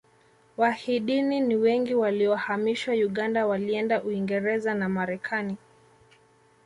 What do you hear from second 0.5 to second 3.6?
wahidni nwengi waliyohamishwa uganda